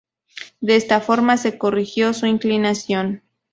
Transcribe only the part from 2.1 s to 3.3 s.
su inclinación.